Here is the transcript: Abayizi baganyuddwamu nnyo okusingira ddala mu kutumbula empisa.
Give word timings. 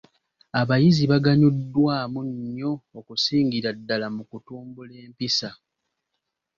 Abayizi 0.61 1.03
baganyuddwamu 1.11 2.19
nnyo 2.29 2.71
okusingira 2.99 3.69
ddala 3.77 4.07
mu 4.15 4.23
kutumbula 4.29 4.95
empisa. 5.05 5.49